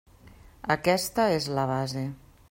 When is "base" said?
1.73-2.07